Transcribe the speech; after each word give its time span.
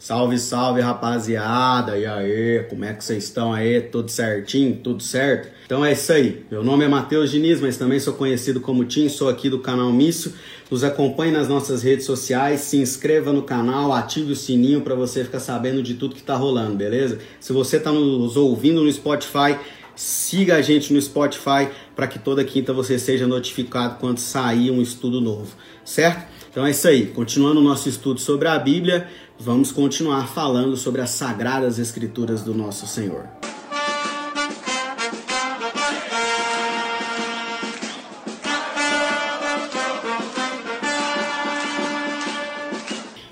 Salve, 0.00 0.38
salve 0.38 0.80
rapaziada! 0.80 1.98
E 1.98 2.06
aí, 2.06 2.64
como 2.70 2.84
é 2.84 2.94
que 2.94 3.02
vocês 3.02 3.24
estão 3.24 3.52
aí? 3.52 3.80
Tudo 3.80 4.08
certinho? 4.08 4.76
Tudo 4.76 5.02
certo? 5.02 5.48
Então 5.66 5.84
é 5.84 5.90
isso 5.90 6.12
aí. 6.12 6.46
Meu 6.48 6.62
nome 6.62 6.84
é 6.84 6.88
Matheus 6.88 7.32
Diniz, 7.32 7.60
mas 7.60 7.76
também 7.76 7.98
sou 7.98 8.14
conhecido 8.14 8.60
como 8.60 8.84
Tim, 8.84 9.08
sou 9.08 9.28
aqui 9.28 9.50
do 9.50 9.58
canal 9.58 9.92
Mício. 9.92 10.32
Nos 10.70 10.84
acompanhe 10.84 11.32
nas 11.32 11.48
nossas 11.48 11.82
redes 11.82 12.06
sociais, 12.06 12.60
se 12.60 12.76
inscreva 12.76 13.32
no 13.32 13.42
canal, 13.42 13.92
ative 13.92 14.30
o 14.30 14.36
sininho 14.36 14.82
para 14.82 14.94
você 14.94 15.24
ficar 15.24 15.40
sabendo 15.40 15.82
de 15.82 15.94
tudo 15.94 16.14
que 16.14 16.22
tá 16.22 16.36
rolando, 16.36 16.76
beleza? 16.76 17.18
Se 17.40 17.52
você 17.52 17.80
tá 17.80 17.90
nos 17.90 18.36
ouvindo 18.36 18.84
no 18.84 18.92
Spotify, 18.92 19.58
siga 19.98 20.54
a 20.54 20.62
gente 20.62 20.92
no 20.92 21.02
Spotify 21.02 21.68
para 21.96 22.06
que 22.06 22.20
toda 22.20 22.44
quinta 22.44 22.72
você 22.72 22.98
seja 22.98 23.26
notificado 23.26 23.96
quando 23.98 24.18
sair 24.18 24.70
um 24.70 24.80
estudo 24.80 25.20
novo, 25.20 25.52
certo? 25.84 26.24
Então 26.48 26.64
é 26.64 26.70
isso 26.70 26.86
aí. 26.86 27.06
Continuando 27.06 27.60
o 27.60 27.62
nosso 27.62 27.88
estudo 27.88 28.20
sobre 28.20 28.46
a 28.46 28.56
Bíblia, 28.58 29.08
vamos 29.38 29.72
continuar 29.72 30.28
falando 30.28 30.76
sobre 30.76 31.00
as 31.00 31.10
sagradas 31.10 31.80
escrituras 31.80 32.42
do 32.42 32.54
nosso 32.54 32.86
Senhor. 32.86 33.47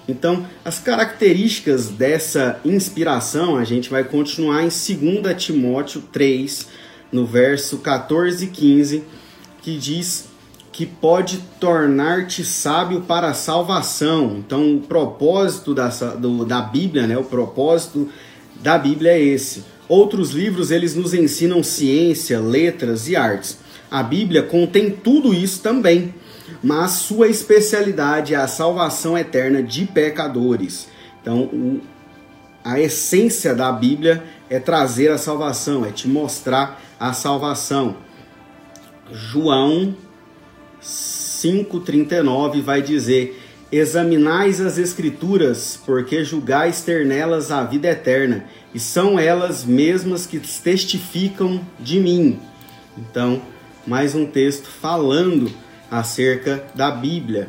Então, 0.09 0.46
as 0.65 0.78
características 0.78 1.88
dessa 1.88 2.60
inspiração, 2.64 3.56
a 3.56 3.64
gente 3.64 3.91
vai 3.91 4.05
continuar 4.05 4.62
em 4.62 4.69
2 4.69 5.42
Timóteo 5.42 6.02
3, 6.12 6.69
no 7.10 7.27
verso 7.27 7.78
14 7.78 8.45
e 8.45 8.48
15, 8.48 9.05
que 9.62 9.77
diz 9.77 10.28
que 10.70 10.84
pode 10.84 11.38
tornar-te 11.59 12.45
sábio 12.45 13.00
para 13.00 13.28
a 13.28 13.34
salvação. 13.34 14.37
Então, 14.38 14.77
o 14.77 14.80
propósito 14.80 15.74
da, 15.74 15.88
do, 15.88 16.45
da 16.45 16.61
Bíblia, 16.61 17.06
né, 17.06 17.16
o 17.16 17.25
propósito 17.25 18.09
da 18.62 18.77
Bíblia 18.77 19.12
é 19.12 19.20
esse. 19.20 19.64
Outros 19.88 20.33
livros, 20.33 20.70
eles 20.70 20.94
nos 20.94 21.14
ensinam 21.14 21.62
ciência, 21.62 22.41
letras 22.41 23.09
e 23.09 23.16
artes. 23.16 23.59
A 23.91 24.03
Bíblia 24.03 24.42
contém 24.42 24.91
tudo 24.91 25.33
isso 25.33 25.62
também, 25.62 26.12
mas 26.62 26.92
sua 26.92 27.28
especialidade 27.28 28.34
é 28.34 28.36
a 28.36 28.48
salvação 28.48 29.16
eterna 29.16 29.62
de 29.62 29.86
pecadores. 29.86 30.88
Então, 31.20 31.42
o, 31.44 31.80
a 32.64 32.80
essência 32.80 33.55
da 33.55 33.70
Bíblia 33.70 34.25
é 34.50 34.58
trazer 34.58 35.11
a 35.11 35.19
salvação, 35.19 35.84
é 35.84 35.91
te 35.91 36.08
mostrar 36.08 36.80
a 36.98 37.12
salvação. 37.12 37.97
João 39.12 39.94
5,39 40.83 42.62
vai 42.62 42.83
dizer: 42.83 43.41
Examinais 43.70 44.60
as 44.60 44.78
Escrituras, 44.78 45.81
porque 45.84 46.25
julgais 46.25 46.83
ter 46.83 47.05
nelas 47.05 47.50
a 47.50 47.64
vida 47.64 47.88
eterna, 47.88 48.44
e 48.75 48.78
são 48.78 49.19
elas 49.19 49.64
mesmas 49.64 50.27
que 50.27 50.38
testificam 50.38 51.60
de 51.78 51.98
mim. 52.00 52.41
Então, 52.97 53.42
mais 53.86 54.14
um 54.14 54.27
texto 54.27 54.69
falando 54.69 55.50
acerca 55.91 56.65
da 56.75 56.91
Bíblia. 56.91 57.48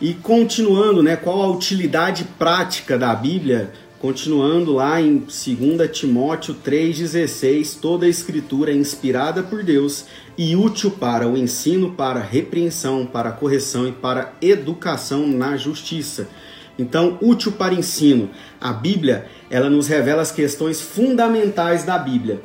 E 0.00 0.12
continuando, 0.14 1.02
né, 1.02 1.16
qual 1.16 1.42
a 1.42 1.50
utilidade 1.50 2.24
prática 2.38 2.98
da 2.98 3.14
Bíblia? 3.14 3.72
Continuando 4.00 4.74
lá 4.74 5.00
em 5.00 5.16
2 5.16 5.90
Timóteo 5.90 6.54
3,16, 6.62 7.78
toda 7.80 8.04
a 8.04 8.08
escritura 8.08 8.70
é 8.70 8.74
inspirada 8.74 9.42
por 9.42 9.62
Deus 9.62 10.04
e 10.36 10.54
útil 10.54 10.90
para 10.90 11.26
o 11.26 11.38
ensino, 11.38 11.92
para 11.92 12.20
repreensão, 12.20 13.06
para 13.06 13.32
correção 13.32 13.88
e 13.88 13.92
para 13.92 14.34
educação 14.42 15.26
na 15.26 15.56
justiça. 15.56 16.28
Então, 16.78 17.16
útil 17.22 17.52
para 17.52 17.72
ensino. 17.72 18.28
A 18.60 18.72
Bíblia, 18.72 19.26
ela 19.48 19.70
nos 19.70 19.86
revela 19.86 20.22
as 20.22 20.32
questões 20.32 20.80
fundamentais 20.80 21.84
da 21.84 21.96
Bíblia, 21.96 22.42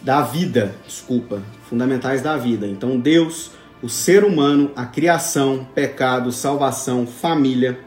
da 0.00 0.22
vida, 0.22 0.74
desculpa, 0.86 1.42
fundamentais 1.68 2.22
da 2.22 2.36
vida. 2.36 2.66
Então, 2.66 2.98
Deus, 2.98 3.50
o 3.82 3.88
ser 3.88 4.24
humano, 4.24 4.70
a 4.74 4.86
criação, 4.86 5.66
pecado, 5.74 6.32
salvação, 6.32 7.06
família, 7.06 7.78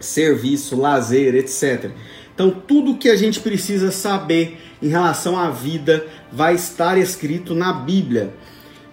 serviço, 0.00 0.76
lazer, 0.76 1.34
etc. 1.34 1.90
Então, 2.34 2.50
tudo 2.50 2.96
que 2.96 3.08
a 3.08 3.16
gente 3.16 3.40
precisa 3.40 3.90
saber 3.90 4.58
em 4.80 4.88
relação 4.88 5.36
à 5.36 5.50
vida 5.50 6.06
vai 6.30 6.54
estar 6.54 6.96
escrito 6.96 7.54
na 7.54 7.72
Bíblia. 7.72 8.32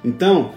Então, 0.04 0.54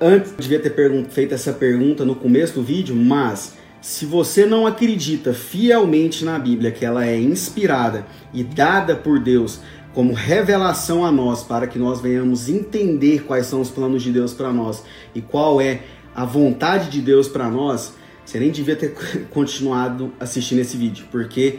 antes 0.00 0.32
eu 0.32 0.38
devia 0.38 0.60
ter 0.60 0.74
feito 1.10 1.34
essa 1.34 1.52
pergunta 1.52 2.04
no 2.04 2.14
começo 2.14 2.54
do 2.54 2.62
vídeo, 2.62 2.94
mas 2.94 3.56
se 3.84 4.06
você 4.06 4.46
não 4.46 4.66
acredita 4.66 5.34
fielmente 5.34 6.24
na 6.24 6.38
Bíblia, 6.38 6.70
que 6.70 6.86
ela 6.86 7.06
é 7.06 7.20
inspirada 7.20 8.06
e 8.32 8.42
dada 8.42 8.96
por 8.96 9.20
Deus 9.20 9.60
como 9.92 10.14
revelação 10.14 11.04
a 11.04 11.12
nós, 11.12 11.42
para 11.42 11.66
que 11.66 11.78
nós 11.78 12.00
venhamos 12.00 12.48
entender 12.48 13.24
quais 13.24 13.44
são 13.44 13.60
os 13.60 13.68
planos 13.68 14.02
de 14.02 14.10
Deus 14.10 14.32
para 14.32 14.50
nós 14.50 14.82
e 15.14 15.20
qual 15.20 15.60
é 15.60 15.82
a 16.14 16.24
vontade 16.24 16.88
de 16.88 17.02
Deus 17.02 17.28
para 17.28 17.50
nós, 17.50 17.92
você 18.24 18.40
nem 18.40 18.50
devia 18.50 18.74
ter 18.74 18.94
continuado 19.28 20.10
assistindo 20.18 20.60
esse 20.60 20.78
vídeo, 20.78 21.04
porque 21.10 21.58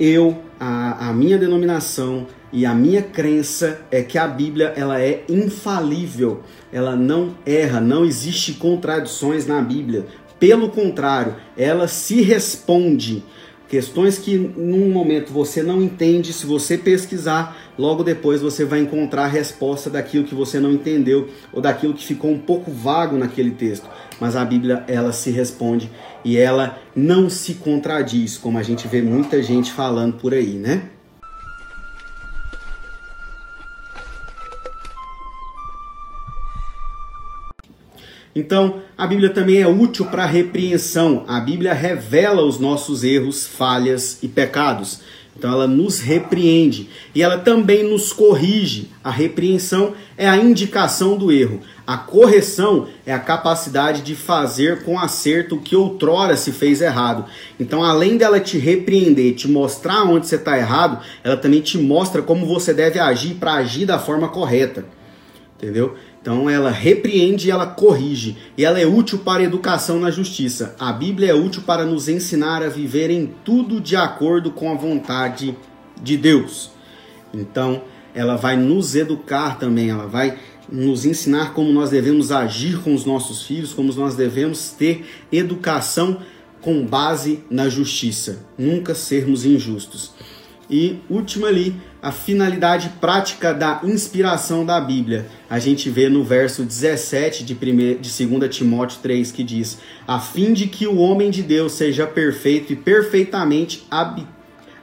eu, 0.00 0.42
a, 0.58 1.10
a 1.10 1.12
minha 1.12 1.38
denominação 1.38 2.26
e 2.52 2.66
a 2.66 2.74
minha 2.74 3.02
crença 3.02 3.80
é 3.90 4.02
que 4.02 4.18
a 4.18 4.26
Bíblia 4.26 4.74
ela 4.76 5.00
é 5.00 5.24
infalível, 5.28 6.42
ela 6.72 6.94
não 6.94 7.34
erra, 7.46 7.80
não 7.80 8.04
existe 8.04 8.54
contradições 8.54 9.46
na 9.46 9.60
Bíblia. 9.62 10.06
Pelo 10.42 10.70
contrário, 10.70 11.36
ela 11.56 11.86
se 11.86 12.20
responde. 12.20 13.22
Questões 13.68 14.18
que 14.18 14.36
num 14.36 14.90
momento 14.90 15.32
você 15.32 15.62
não 15.62 15.80
entende, 15.80 16.32
se 16.32 16.44
você 16.44 16.76
pesquisar, 16.76 17.56
logo 17.78 18.02
depois 18.02 18.42
você 18.42 18.64
vai 18.64 18.80
encontrar 18.80 19.26
a 19.26 19.28
resposta 19.28 19.88
daquilo 19.88 20.24
que 20.24 20.34
você 20.34 20.58
não 20.58 20.72
entendeu 20.72 21.28
ou 21.52 21.62
daquilo 21.62 21.94
que 21.94 22.04
ficou 22.04 22.32
um 22.32 22.40
pouco 22.40 22.72
vago 22.72 23.16
naquele 23.16 23.52
texto 23.52 23.88
mas 24.22 24.36
a 24.36 24.44
Bíblia 24.44 24.84
ela 24.86 25.12
se 25.12 25.32
responde 25.32 25.90
e 26.24 26.36
ela 26.36 26.78
não 26.94 27.28
se 27.28 27.54
contradiz, 27.54 28.38
como 28.38 28.56
a 28.56 28.62
gente 28.62 28.86
vê 28.86 29.02
muita 29.02 29.42
gente 29.42 29.72
falando 29.72 30.16
por 30.16 30.32
aí, 30.32 30.52
né? 30.52 30.90
Então, 38.34 38.80
a 38.96 39.06
Bíblia 39.06 39.30
também 39.30 39.60
é 39.60 39.68
útil 39.68 40.06
para 40.06 40.24
repreensão. 40.24 41.24
A 41.28 41.38
Bíblia 41.40 41.74
revela 41.74 42.42
os 42.42 42.58
nossos 42.58 43.04
erros, 43.04 43.46
falhas 43.46 44.18
e 44.22 44.28
pecados. 44.28 45.00
Então 45.36 45.50
ela 45.50 45.66
nos 45.66 45.98
repreende 45.98 46.90
e 47.14 47.22
ela 47.22 47.38
também 47.38 47.82
nos 47.82 48.12
corrige. 48.12 48.90
A 49.02 49.10
repreensão 49.10 49.94
é 50.16 50.28
a 50.28 50.36
indicação 50.36 51.16
do 51.16 51.32
erro. 51.32 51.60
A 51.86 51.96
correção 51.96 52.86
é 53.04 53.12
a 53.12 53.18
capacidade 53.18 54.02
de 54.02 54.14
fazer 54.14 54.82
com 54.84 54.98
acerto 54.98 55.56
o 55.56 55.60
que 55.60 55.74
outrora 55.74 56.36
se 56.36 56.52
fez 56.52 56.80
errado. 56.80 57.24
Então, 57.58 57.82
além 57.82 58.16
dela 58.16 58.38
te 58.38 58.58
repreender, 58.58 59.34
te 59.34 59.48
mostrar 59.48 60.04
onde 60.04 60.26
você 60.26 60.36
está 60.36 60.56
errado, 60.56 61.02
ela 61.24 61.36
também 61.36 61.60
te 61.60 61.78
mostra 61.78 62.22
como 62.22 62.46
você 62.46 62.72
deve 62.72 63.00
agir 63.00 63.34
para 63.34 63.54
agir 63.54 63.86
da 63.86 63.98
forma 63.98 64.28
correta. 64.28 64.84
Entendeu? 65.56 65.96
Então 66.22 66.48
ela 66.48 66.70
repreende 66.70 67.48
e 67.48 67.50
ela 67.50 67.66
corrige. 67.66 68.36
E 68.56 68.64
ela 68.64 68.78
é 68.78 68.86
útil 68.86 69.18
para 69.18 69.42
a 69.42 69.44
educação 69.44 69.98
na 69.98 70.10
justiça. 70.10 70.74
A 70.78 70.92
Bíblia 70.92 71.32
é 71.32 71.34
útil 71.34 71.62
para 71.66 71.84
nos 71.84 72.08
ensinar 72.08 72.62
a 72.62 72.68
viver 72.68 73.10
em 73.10 73.34
tudo 73.44 73.80
de 73.80 73.96
acordo 73.96 74.52
com 74.52 74.70
a 74.70 74.76
vontade 74.76 75.56
de 76.00 76.16
Deus. 76.16 76.70
Então 77.34 77.82
ela 78.14 78.36
vai 78.36 78.56
nos 78.56 78.94
educar 78.94 79.58
também, 79.58 79.90
ela 79.90 80.06
vai 80.06 80.38
nos 80.70 81.04
ensinar 81.04 81.54
como 81.54 81.72
nós 81.72 81.90
devemos 81.90 82.30
agir 82.30 82.78
com 82.80 82.94
os 82.94 83.04
nossos 83.04 83.42
filhos, 83.42 83.74
como 83.74 83.92
nós 83.92 84.14
devemos 84.14 84.70
ter 84.70 85.04
educação 85.30 86.18
com 86.60 86.86
base 86.86 87.42
na 87.50 87.68
justiça, 87.68 88.46
nunca 88.56 88.94
sermos 88.94 89.44
injustos. 89.44 90.12
E 90.72 90.98
última 91.10 91.48
ali, 91.48 91.76
a 92.00 92.10
finalidade 92.10 92.88
prática 92.98 93.52
da 93.52 93.82
inspiração 93.84 94.64
da 94.64 94.80
Bíblia. 94.80 95.26
A 95.50 95.58
gente 95.58 95.90
vê 95.90 96.08
no 96.08 96.24
verso 96.24 96.64
17 96.64 97.44
de, 97.44 97.54
primeir, 97.54 97.98
de 97.98 98.26
2 98.26 98.56
Timóteo 98.56 98.98
3 99.02 99.30
que 99.30 99.44
diz: 99.44 99.78
A 100.08 100.18
fim 100.18 100.54
de 100.54 100.66
que 100.68 100.86
o 100.86 100.96
homem 100.96 101.30
de 101.30 101.42
Deus 101.42 101.72
seja 101.72 102.06
perfeito 102.06 102.72
e 102.72 102.76
perfeitamente 102.76 103.86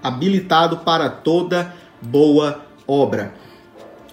habilitado 0.04 0.78
para 0.78 1.10
toda 1.10 1.74
boa 2.00 2.64
obra. 2.88 3.34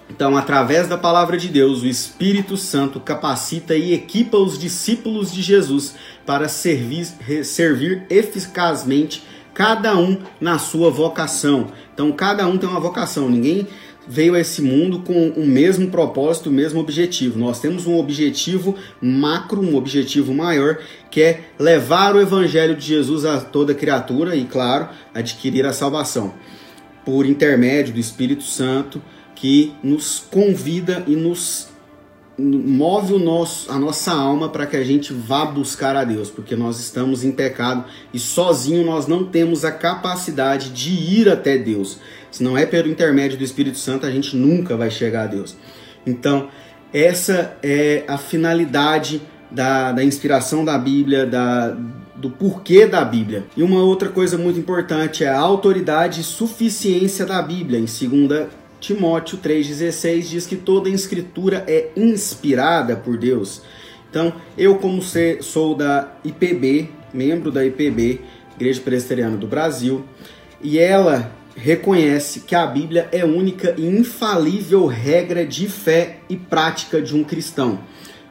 Então, 0.09 0.35
através 0.35 0.87
da 0.87 0.97
palavra 0.97 1.37
de 1.37 1.47
Deus, 1.47 1.83
o 1.83 1.87
Espírito 1.87 2.57
Santo 2.57 2.99
capacita 2.99 3.75
e 3.75 3.93
equipa 3.93 4.37
os 4.37 4.57
discípulos 4.57 5.31
de 5.31 5.43
Jesus 5.43 5.93
para 6.25 6.49
servir, 6.49 7.05
servir 7.43 8.07
eficazmente 8.09 9.21
cada 9.57 9.97
um 9.97 10.19
na 10.39 10.59
sua 10.59 10.91
vocação. 10.91 11.71
Então, 11.91 12.11
cada 12.11 12.47
um 12.47 12.59
tem 12.59 12.69
uma 12.69 12.79
vocação. 12.79 13.27
Ninguém 13.27 13.67
veio 14.07 14.35
a 14.35 14.39
esse 14.39 14.61
mundo 14.61 14.99
com 14.99 15.29
o 15.29 15.47
mesmo 15.47 15.89
propósito, 15.89 16.51
o 16.51 16.53
mesmo 16.53 16.79
objetivo. 16.79 17.39
Nós 17.39 17.59
temos 17.59 17.87
um 17.87 17.97
objetivo 17.97 18.75
macro, 19.01 19.59
um 19.59 19.75
objetivo 19.75 20.31
maior, 20.31 20.77
que 21.09 21.23
é 21.23 21.41
levar 21.57 22.15
o 22.15 22.21
evangelho 22.21 22.75
de 22.75 22.85
Jesus 22.85 23.25
a 23.25 23.41
toda 23.41 23.73
criatura 23.73 24.35
e, 24.35 24.45
claro, 24.45 24.89
adquirir 25.11 25.65
a 25.65 25.73
salvação 25.73 26.35
por 27.03 27.25
intermédio 27.25 27.95
do 27.95 27.99
Espírito 27.99 28.43
Santo 28.43 29.01
que 29.33 29.73
nos 29.81 30.19
convida 30.19 31.03
e 31.07 31.15
nos 31.15 31.69
move 32.37 33.13
o 33.13 33.19
nosso, 33.19 33.71
a 33.71 33.79
nossa 33.79 34.11
alma 34.11 34.49
para 34.49 34.67
que 34.67 34.77
a 34.77 34.83
gente 34.83 35.11
vá 35.11 35.45
buscar 35.45 35.95
a 35.95 36.03
Deus, 36.03 36.29
porque 36.29 36.55
nós 36.55 36.79
estamos 36.79 37.23
em 37.23 37.31
pecado 37.31 37.85
e 38.13 38.19
sozinho 38.19 38.85
nós 38.85 39.07
não 39.07 39.25
temos 39.25 39.65
a 39.65 39.71
capacidade 39.71 40.69
de 40.69 40.91
ir 40.91 41.29
até 41.29 41.57
Deus. 41.57 41.99
Se 42.29 42.43
não 42.43 42.57
é 42.57 42.65
pelo 42.65 42.89
intermédio 42.89 43.37
do 43.37 43.43
Espírito 43.43 43.77
Santo, 43.77 44.05
a 44.05 44.11
gente 44.11 44.35
nunca 44.35 44.77
vai 44.77 44.91
chegar 44.91 45.23
a 45.23 45.27
Deus. 45.27 45.57
Então, 46.05 46.49
essa 46.93 47.57
é 47.63 48.03
a 48.07 48.17
finalidade 48.17 49.21
da, 49.49 49.91
da 49.91 50.03
inspiração 50.03 50.63
da 50.63 50.77
Bíblia, 50.77 51.25
da, 51.25 51.75
do 52.15 52.29
porquê 52.29 52.85
da 52.85 53.03
Bíblia. 53.03 53.45
E 53.55 53.63
uma 53.63 53.81
outra 53.81 54.09
coisa 54.09 54.37
muito 54.37 54.59
importante 54.59 55.23
é 55.23 55.29
a 55.29 55.39
autoridade 55.39 56.21
e 56.21 56.23
suficiência 56.23 57.25
da 57.25 57.41
Bíblia. 57.41 57.79
Em 57.79 57.85
2 57.85 58.47
Timóteo 58.79 59.37
3,16 59.39 60.21
diz 60.21 60.45
que 60.45 60.55
toda 60.55 60.89
escritura 60.89 61.63
é 61.67 61.89
inspirada 61.95 62.95
por 62.95 63.17
Deus. 63.17 63.61
Então, 64.09 64.33
eu, 64.57 64.75
como 64.75 65.01
sou 65.41 65.75
da 65.75 66.15
IPB, 66.23 66.89
membro 67.13 67.51
da 67.51 67.65
IPB, 67.65 68.21
Igreja 68.55 68.81
Presbiteriana 68.81 69.37
do 69.37 69.47
Brasil, 69.47 70.05
e 70.61 70.79
ela 70.79 71.31
reconhece 71.55 72.41
que 72.41 72.55
a 72.55 72.65
Bíblia 72.65 73.09
é 73.11 73.25
única 73.25 73.73
e 73.77 73.85
infalível 73.85 74.85
regra 74.85 75.45
de 75.45 75.67
fé 75.67 76.19
e 76.29 76.37
prática 76.37 77.01
de 77.01 77.15
um 77.15 77.23
cristão. 77.23 77.79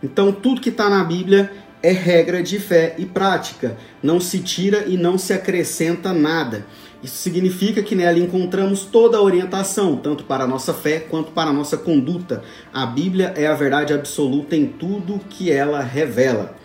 Então, 0.02 0.30
tudo 0.30 0.60
que 0.60 0.68
está 0.68 0.88
na 0.88 1.02
Bíblia 1.02 1.50
é 1.82 1.90
regra 1.90 2.42
de 2.42 2.58
fé 2.58 2.94
e 2.98 3.04
prática, 3.04 3.76
não 4.02 4.20
se 4.20 4.40
tira 4.40 4.84
e 4.86 4.96
não 4.96 5.18
se 5.18 5.32
acrescenta 5.32 6.12
nada. 6.12 6.66
Isso 7.02 7.16
significa 7.16 7.82
que 7.82 7.94
nela 7.94 8.18
encontramos 8.18 8.84
toda 8.84 9.18
a 9.18 9.22
orientação, 9.22 9.96
tanto 9.96 10.24
para 10.24 10.44
a 10.44 10.46
nossa 10.46 10.72
fé 10.72 10.98
quanto 10.98 11.30
para 11.32 11.50
a 11.50 11.52
nossa 11.52 11.76
conduta. 11.76 12.42
A 12.72 12.86
Bíblia 12.86 13.34
é 13.36 13.46
a 13.46 13.54
verdade 13.54 13.92
absoluta 13.92 14.56
em 14.56 14.66
tudo 14.66 15.20
que 15.28 15.50
ela 15.50 15.82
revela. 15.82 16.56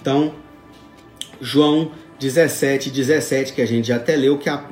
Então, 0.00 0.34
João 1.40 1.90
17, 2.18 2.90
17, 2.90 3.52
que 3.52 3.60
a 3.60 3.66
gente 3.66 3.88
já 3.88 3.96
até 3.96 4.16
leu, 4.16 4.38
que 4.38 4.48
a 4.48 4.64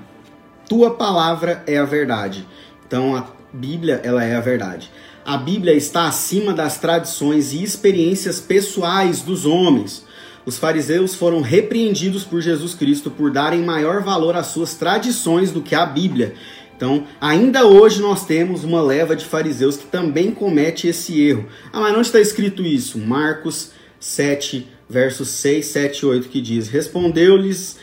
tua 0.68 0.94
palavra 0.94 1.62
é 1.66 1.76
a 1.78 1.84
verdade. 1.84 2.46
Então, 2.86 3.16
a 3.16 3.26
Bíblia, 3.52 4.00
ela 4.04 4.24
é 4.24 4.36
a 4.36 4.40
verdade. 4.40 4.90
A 5.24 5.36
Bíblia 5.36 5.74
está 5.74 6.06
acima 6.06 6.52
das 6.52 6.78
tradições 6.78 7.52
e 7.52 7.62
experiências 7.62 8.40
pessoais 8.40 9.20
dos 9.22 9.46
homens 9.46 10.04
os 10.44 10.58
fariseus 10.58 11.14
foram 11.14 11.40
repreendidos 11.40 12.24
por 12.24 12.40
Jesus 12.40 12.74
Cristo 12.74 13.10
por 13.10 13.30
darem 13.30 13.62
maior 13.62 14.02
valor 14.02 14.36
às 14.36 14.46
suas 14.46 14.74
tradições 14.74 15.52
do 15.52 15.62
que 15.62 15.74
à 15.74 15.86
Bíblia. 15.86 16.34
Então, 16.76 17.06
ainda 17.20 17.64
hoje 17.64 18.02
nós 18.02 18.26
temos 18.26 18.64
uma 18.64 18.82
leva 18.82 19.14
de 19.14 19.24
fariseus 19.24 19.76
que 19.76 19.86
também 19.86 20.32
comete 20.32 20.88
esse 20.88 21.20
erro. 21.20 21.46
Ah, 21.72 21.80
mas 21.80 21.92
não 21.92 22.00
está 22.00 22.18
escrito 22.18 22.64
isso? 22.64 22.98
Marcos 22.98 23.70
7, 24.00 24.66
versos 24.88 25.28
6, 25.28 25.64
7 25.64 25.98
e 26.00 26.06
8, 26.06 26.28
que 26.28 26.40
diz: 26.40 26.68
Respondeu-lhes 26.68 27.78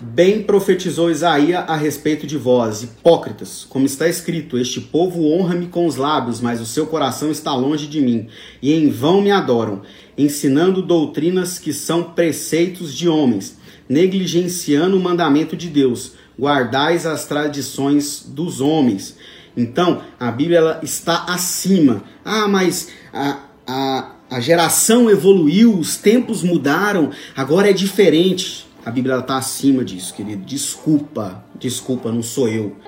Bem 0.00 0.42
profetizou 0.42 1.08
Isaías 1.08 1.64
a 1.68 1.76
respeito 1.76 2.26
de 2.26 2.36
vós, 2.36 2.82
hipócritas, 2.82 3.64
como 3.68 3.86
está 3.86 4.08
escrito: 4.08 4.58
Este 4.58 4.80
povo 4.80 5.30
honra-me 5.30 5.68
com 5.68 5.86
os 5.86 5.94
lábios, 5.94 6.40
mas 6.40 6.60
o 6.60 6.66
seu 6.66 6.84
coração 6.84 7.30
está 7.30 7.54
longe 7.54 7.86
de 7.86 8.00
mim, 8.00 8.26
e 8.60 8.72
em 8.72 8.90
vão 8.90 9.22
me 9.22 9.30
adoram, 9.30 9.82
ensinando 10.18 10.82
doutrinas 10.82 11.60
que 11.60 11.72
são 11.72 12.02
preceitos 12.02 12.92
de 12.92 13.08
homens, 13.08 13.56
negligenciando 13.88 14.96
o 14.96 15.00
mandamento 15.00 15.56
de 15.56 15.68
Deus. 15.68 16.14
Guardais 16.36 17.06
as 17.06 17.26
tradições 17.26 18.26
dos 18.26 18.60
homens. 18.60 19.16
Então, 19.56 20.02
a 20.18 20.32
Bíblia 20.32 20.58
ela 20.58 20.80
está 20.82 21.26
acima. 21.28 22.02
Ah, 22.24 22.48
mas 22.48 22.88
a, 23.12 23.38
a, 23.64 24.10
a 24.28 24.40
geração 24.40 25.08
evoluiu, 25.08 25.78
os 25.78 25.96
tempos 25.96 26.42
mudaram, 26.42 27.12
agora 27.36 27.70
é 27.70 27.72
diferente. 27.72 28.66
A 28.84 28.90
Bíblia 28.90 29.16
está 29.18 29.38
acima 29.38 29.82
disso, 29.82 30.12
querido. 30.12 30.44
Desculpa, 30.44 31.42
desculpa, 31.54 32.12
não 32.12 32.22
sou 32.22 32.48
eu. 32.48 32.76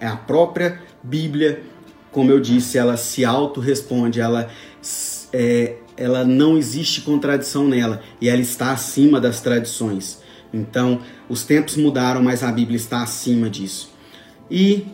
É 0.00 0.06
a 0.06 0.16
própria 0.16 0.82
Bíblia, 1.02 1.62
como 2.12 2.30
eu 2.30 2.38
disse, 2.38 2.76
ela 2.76 2.94
se 2.96 3.24
auto-responde, 3.24 4.20
ela 4.20 4.50
é, 5.32 5.76
ela 5.96 6.24
não 6.24 6.56
existe 6.56 7.00
contradição 7.00 7.66
nela 7.66 8.02
e 8.20 8.28
ela 8.28 8.40
está 8.40 8.72
acima 8.72 9.20
das 9.20 9.40
tradições. 9.40 10.22
Então, 10.52 11.00
os 11.28 11.44
tempos 11.44 11.76
mudaram, 11.76 12.22
mas 12.22 12.42
a 12.42 12.52
Bíblia 12.52 12.76
está 12.76 13.02
acima 13.02 13.50
disso. 13.50 13.92
E 14.50 14.86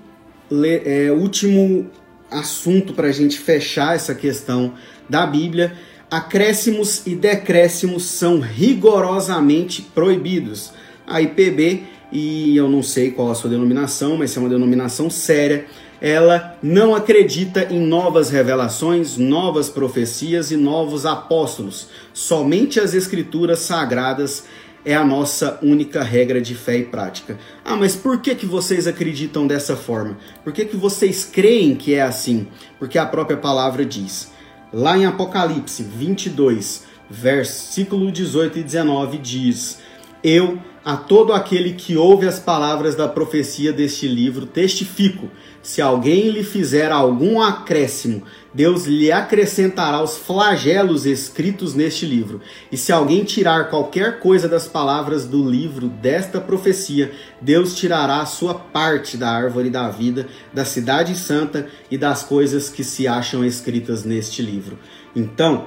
é, 0.51 1.13
último 1.13 1.91
assunto 2.31 2.95
para 2.95 3.09
a 3.09 3.13
gente 3.13 3.39
fechar 3.39 3.95
essa 3.95 4.15
questão 4.15 4.75
da 5.09 5.27
Bíblia: 5.27 5.75
acréscimos 6.11 7.07
e 7.07 7.15
decréscimos 7.15 8.05
são 8.05 8.41
rigorosamente 8.41 9.83
proibidos. 9.83 10.73
A 11.07 11.21
IPB, 11.21 11.83
e 12.13 12.57
eu 12.57 12.69
não 12.69 12.83
sei 12.83 13.11
qual 13.11 13.31
a 13.31 13.35
sua 13.35 13.51
denominação, 13.51 14.17
mas 14.17 14.37
é 14.37 14.41
uma 14.41 14.49
denominação 14.49 15.11
séria, 15.11 15.67
ela 16.01 16.57
não 16.63 16.95
acredita 16.95 17.65
em 17.71 17.79
novas 17.79 18.31
revelações, 18.31 19.19
novas 19.19 19.69
profecias 19.69 20.51
e 20.51 20.57
novos 20.57 21.05
apóstolos. 21.05 21.89
Somente 22.15 22.81
as 22.81 22.95
escrituras 22.95 23.59
sagradas 23.59 24.45
é 24.83 24.95
a 24.95 25.05
nossa 25.05 25.59
única 25.63 26.03
regra 26.03 26.41
de 26.41 26.55
fé 26.55 26.79
e 26.79 26.85
prática. 26.85 27.39
Ah, 27.63 27.77
mas 27.77 27.95
por 27.95 28.21
que, 28.21 28.35
que 28.35 28.47
vocês 28.47 28.87
acreditam 28.87 29.47
dessa 29.47 29.77
forma? 29.77 30.17
Por 30.43 30.55
que, 30.55 30.65
que 30.65 30.77
vocês 30.77 31.23
creem 31.25 31.75
que 31.75 31.95
é 31.95 32.01
assim? 32.01 32.49
Porque 32.79 32.99
a 32.99 33.05
própria 33.05 33.37
palavra 33.37 33.85
diz. 33.85 34.33
Lá 34.73 34.97
em 34.97 35.05
Apocalipse 35.05 35.83
22, 35.83 36.85
versículo 37.11 38.11
18 38.11 38.61
e 38.61 38.63
19 38.63 39.19
diz: 39.19 39.81
Eu 40.25 40.59
a 40.85 40.97
todo 40.97 41.33
aquele 41.33 41.75
que 41.75 41.97
ouve 41.97 42.27
as 42.27 42.39
palavras 42.39 42.95
da 42.95 43.07
profecia 43.07 43.73
deste 43.73 44.09
livro, 44.09 44.47
testifico: 44.47 45.29
se 45.63 45.83
alguém 45.83 46.31
lhe 46.31 46.43
fizer 46.43 46.91
algum 46.91 47.41
acréscimo, 47.41 48.23
Deus 48.53 48.87
lhe 48.87 49.13
acrescentará 49.13 50.03
os 50.03 50.17
flagelos 50.17 51.05
escritos 51.05 51.75
neste 51.75 52.07
livro. 52.07 52.41
E 52.73 52.77
se 52.77 52.91
alguém 52.91 53.25
tirar 53.25 53.69
qualquer 53.69 54.19
coisa 54.21 54.49
das 54.49 54.67
palavras 54.67 55.27
do 55.27 55.49
livro 55.49 55.89
desta 55.89 56.41
profecia, 56.41 57.13
Deus 57.41 57.77
tirará 57.77 58.21
a 58.21 58.27
sua 58.27 58.55
parte 58.55 59.17
da 59.17 59.31
árvore 59.31 59.69
da 59.69 59.89
vida, 59.91 60.27
da 60.53 60.65
cidade 60.65 61.15
santa 61.15 61.69
e 61.91 61.99
das 61.99 62.23
coisas 62.23 62.71
que 62.71 62.83
se 62.83 63.07
acham 63.07 63.45
escritas 63.45 64.03
neste 64.03 64.41
livro. 64.41 64.79
Então, 65.15 65.67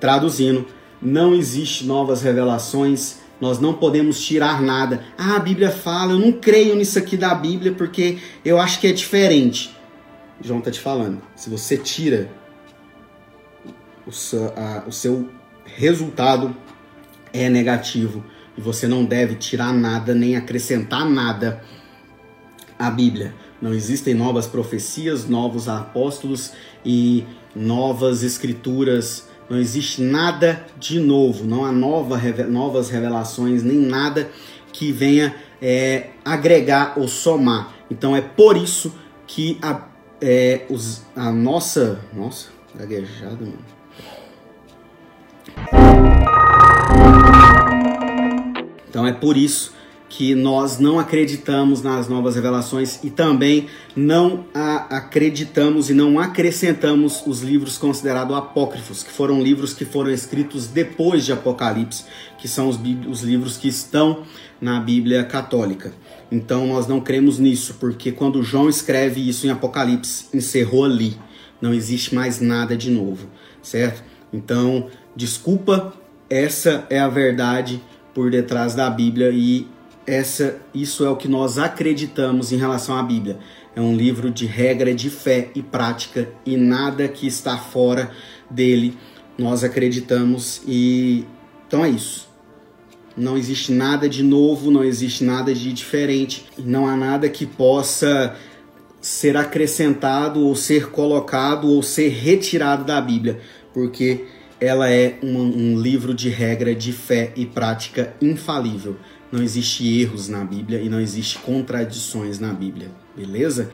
traduzindo, 0.00 0.66
não 1.00 1.34
existe 1.34 1.84
novas 1.84 2.22
revelações 2.22 3.23
nós 3.40 3.58
não 3.58 3.74
podemos 3.74 4.24
tirar 4.24 4.62
nada. 4.62 5.04
Ah, 5.18 5.36
a 5.36 5.38
Bíblia 5.38 5.70
fala, 5.70 6.12
eu 6.12 6.18
não 6.18 6.32
creio 6.32 6.76
nisso 6.76 6.98
aqui 6.98 7.16
da 7.16 7.34
Bíblia 7.34 7.72
porque 7.72 8.18
eu 8.44 8.58
acho 8.58 8.80
que 8.80 8.86
é 8.86 8.92
diferente. 8.92 9.74
João 10.40 10.58
está 10.58 10.70
te 10.70 10.80
falando. 10.80 11.20
Se 11.34 11.50
você 11.50 11.76
tira 11.76 12.30
o 14.06 14.12
seu, 14.12 14.52
a, 14.56 14.84
o 14.86 14.92
seu 14.92 15.28
resultado 15.64 16.54
é 17.32 17.48
negativo 17.48 18.24
e 18.56 18.60
você 18.60 18.86
não 18.86 19.04
deve 19.04 19.34
tirar 19.34 19.72
nada 19.72 20.14
nem 20.14 20.36
acrescentar 20.36 21.08
nada 21.08 21.62
à 22.78 22.90
Bíblia. 22.90 23.34
Não 23.60 23.72
existem 23.72 24.14
novas 24.14 24.46
profecias, 24.46 25.28
novos 25.28 25.68
apóstolos 25.68 26.52
e 26.84 27.24
novas 27.54 28.22
escrituras 28.22 29.28
não 29.48 29.58
existe 29.58 30.00
nada 30.00 30.64
de 30.78 30.98
novo, 30.98 31.44
não 31.44 31.64
há 31.64 31.72
nova, 31.72 32.18
novas 32.48 32.88
revelações, 32.88 33.62
nem 33.62 33.76
nada 33.76 34.30
que 34.72 34.90
venha 34.90 35.34
é, 35.60 36.10
agregar 36.24 36.94
ou 36.96 37.06
somar. 37.06 37.74
Então 37.90 38.16
é 38.16 38.20
por 38.20 38.56
isso 38.56 38.94
que 39.26 39.58
a, 39.62 39.82
é, 40.20 40.66
os, 40.70 41.02
a 41.14 41.30
nossa. 41.30 42.00
Nossa, 42.12 42.48
gaguejada, 42.74 43.38
mano. 43.44 43.74
Então 48.88 49.06
é 49.06 49.12
por 49.12 49.36
isso 49.36 49.73
que 50.16 50.32
nós 50.32 50.78
não 50.78 51.00
acreditamos 51.00 51.82
nas 51.82 52.08
novas 52.08 52.36
revelações 52.36 53.02
e 53.02 53.10
também 53.10 53.66
não 53.96 54.46
acreditamos 54.54 55.90
e 55.90 55.92
não 55.92 56.20
acrescentamos 56.20 57.24
os 57.26 57.42
livros 57.42 57.76
considerados 57.76 58.36
apócrifos, 58.36 59.02
que 59.02 59.10
foram 59.10 59.42
livros 59.42 59.74
que 59.74 59.84
foram 59.84 60.12
escritos 60.12 60.68
depois 60.68 61.24
de 61.24 61.32
Apocalipse, 61.32 62.04
que 62.38 62.46
são 62.46 62.68
os, 62.68 62.78
os 63.08 63.22
livros 63.22 63.56
que 63.56 63.66
estão 63.66 64.22
na 64.60 64.78
Bíblia 64.78 65.24
católica. 65.24 65.92
Então 66.30 66.68
nós 66.68 66.86
não 66.86 67.00
cremos 67.00 67.40
nisso, 67.40 67.74
porque 67.80 68.12
quando 68.12 68.40
João 68.40 68.68
escreve 68.68 69.28
isso 69.28 69.48
em 69.48 69.50
Apocalipse, 69.50 70.26
encerrou 70.32 70.84
ali. 70.84 71.18
Não 71.60 71.74
existe 71.74 72.14
mais 72.14 72.40
nada 72.40 72.76
de 72.76 72.88
novo, 72.88 73.26
certo? 73.60 74.04
Então, 74.32 74.86
desculpa, 75.16 75.92
essa 76.30 76.86
é 76.88 77.00
a 77.00 77.08
verdade 77.08 77.82
por 78.14 78.30
detrás 78.30 78.76
da 78.76 78.88
Bíblia 78.88 79.30
e 79.32 79.73
essa, 80.06 80.60
isso 80.74 81.04
é 81.04 81.10
o 81.10 81.16
que 81.16 81.28
nós 81.28 81.58
acreditamos 81.58 82.52
em 82.52 82.56
relação 82.56 82.96
à 82.96 83.02
Bíblia. 83.02 83.38
É 83.74 83.80
um 83.80 83.96
livro 83.96 84.30
de 84.30 84.46
regra 84.46 84.94
de 84.94 85.10
fé 85.10 85.50
e 85.54 85.62
prática 85.62 86.28
e 86.44 86.56
nada 86.56 87.08
que 87.08 87.26
está 87.26 87.56
fora 87.56 88.10
dele 88.50 88.96
nós 89.36 89.64
acreditamos 89.64 90.62
e 90.66 91.24
então 91.66 91.84
é 91.84 91.90
isso. 91.90 92.28
Não 93.16 93.36
existe 93.36 93.72
nada 93.72 94.08
de 94.08 94.22
novo, 94.22 94.70
não 94.70 94.82
existe 94.82 95.24
nada 95.24 95.54
de 95.54 95.72
diferente, 95.72 96.46
não 96.58 96.86
há 96.86 96.96
nada 96.96 97.28
que 97.28 97.46
possa 97.46 98.36
ser 99.00 99.36
acrescentado 99.36 100.40
ou 100.40 100.54
ser 100.54 100.90
colocado 100.90 101.68
ou 101.68 101.82
ser 101.82 102.08
retirado 102.08 102.84
da 102.84 103.00
Bíblia, 103.00 103.40
porque 103.72 104.24
ela 104.60 104.90
é 104.90 105.18
um, 105.22 105.38
um 105.74 105.80
livro 105.80 106.14
de 106.14 106.28
regra 106.28 106.74
de 106.74 106.92
fé 106.92 107.32
e 107.36 107.44
prática 107.44 108.14
infalível. 108.20 108.96
Não 109.34 109.42
existe 109.42 110.00
erros 110.00 110.28
na 110.28 110.44
Bíblia 110.44 110.80
e 110.80 110.88
não 110.88 111.00
existe 111.00 111.40
contradições 111.40 112.38
na 112.38 112.52
Bíblia, 112.52 112.88
beleza? 113.16 113.70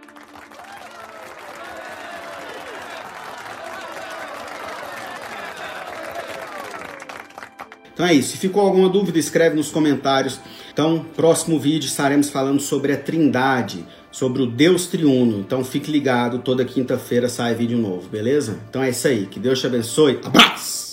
Então 7.92 8.06
é 8.06 8.14
isso. 8.14 8.30
Se 8.30 8.38
ficou 8.38 8.62
alguma 8.62 8.88
dúvida, 8.88 9.18
escreve 9.18 9.54
nos 9.54 9.70
comentários. 9.70 10.40
Então, 10.72 11.04
próximo 11.14 11.60
vídeo 11.60 11.88
estaremos 11.88 12.30
falando 12.30 12.60
sobre 12.60 12.94
a 12.94 12.96
Trindade, 12.96 13.84
sobre 14.10 14.40
o 14.40 14.46
Deus 14.46 14.86
triuno. 14.86 15.40
Então 15.40 15.62
fique 15.62 15.90
ligado, 15.92 16.38
toda 16.38 16.64
quinta-feira 16.64 17.28
sai 17.28 17.54
vídeo 17.54 17.76
novo, 17.76 18.08
beleza? 18.08 18.58
Então 18.70 18.82
é 18.82 18.88
isso 18.88 19.06
aí. 19.06 19.26
Que 19.26 19.38
Deus 19.38 19.60
te 19.60 19.66
abençoe. 19.66 20.20
Abraço! 20.24 20.89